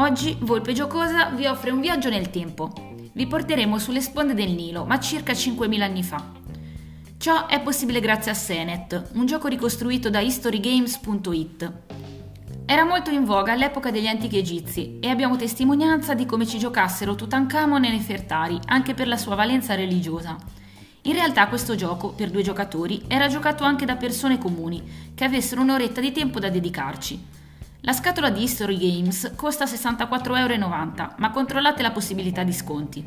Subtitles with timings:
[0.00, 2.72] Oggi Volpe Giocosa vi offre un viaggio nel tempo.
[3.12, 6.24] Vi porteremo sulle sponde del Nilo, ma circa 5.000 anni fa.
[7.18, 11.72] Ciò è possibile grazie a Senet, un gioco ricostruito da historygames.it.
[12.64, 17.14] Era molto in voga all'epoca degli antichi egizi e abbiamo testimonianza di come ci giocassero
[17.14, 20.34] Tutankhamon e Nefertari, anche per la sua valenza religiosa.
[21.02, 24.82] In realtà questo gioco, per due giocatori, era giocato anche da persone comuni,
[25.14, 27.39] che avessero un'oretta di tempo da dedicarci.
[27.82, 33.02] La scatola di History Games costa 64,90 euro, ma controllate la possibilità di sconti.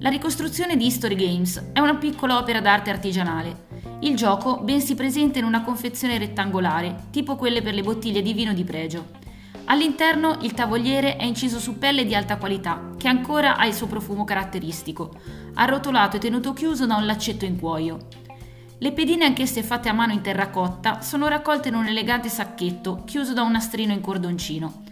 [0.00, 3.66] La ricostruzione di History Games è una piccola opera d'arte artigianale.
[4.00, 8.32] Il gioco ben si presenta in una confezione rettangolare, tipo quelle per le bottiglie di
[8.32, 9.20] vino di pregio.
[9.66, 13.86] All'interno il tavoliere è inciso su pelle di alta qualità, che ancora ha il suo
[13.86, 15.12] profumo caratteristico,
[15.54, 18.08] arrotolato e tenuto chiuso da un laccetto in cuoio.
[18.82, 23.32] Le pedine, anch'esse fatte a mano in terracotta, sono raccolte in un elegante sacchetto chiuso
[23.32, 24.82] da un nastrino in cordoncino.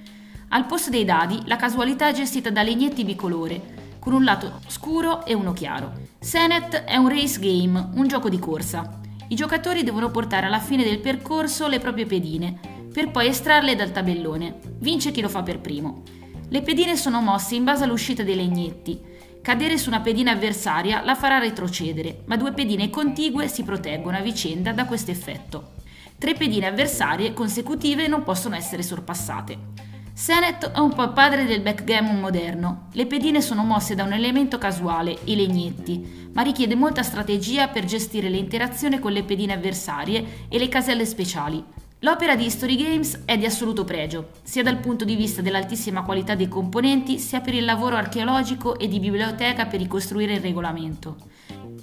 [0.50, 5.26] Al posto dei dadi, la casualità è gestita da legnetti bicolore, con un lato scuro
[5.26, 5.90] e uno chiaro.
[6.20, 9.00] Senet è un race game, un gioco di corsa.
[9.26, 12.60] I giocatori devono portare alla fine del percorso le proprie pedine,
[12.92, 14.60] per poi estrarle dal tabellone.
[14.78, 16.04] Vince chi lo fa per primo.
[16.48, 19.00] Le pedine sono mosse in base all'uscita dei legnetti,
[19.42, 24.20] Cadere su una pedina avversaria la farà retrocedere, ma due pedine contigue si proteggono a
[24.20, 25.72] vicenda da questo effetto.
[26.18, 29.88] Tre pedine avversarie consecutive non possono essere sorpassate.
[30.12, 32.88] Senet è un po' il padre del backgammon moderno.
[32.92, 37.86] Le pedine sono mosse da un elemento casuale, i legnetti, ma richiede molta strategia per
[37.86, 41.64] gestire l'interazione con le pedine avversarie e le caselle speciali.
[42.02, 46.34] L'opera di History Games è di assoluto pregio, sia dal punto di vista dell'altissima qualità
[46.34, 51.16] dei componenti, sia per il lavoro archeologico e di biblioteca per ricostruire il regolamento.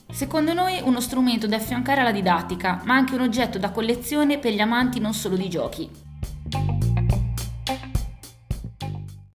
[0.10, 4.54] Secondo noi uno strumento da affiancare alla didattica, ma anche un oggetto da collezione per
[4.54, 5.88] gli amanti non solo di giochi.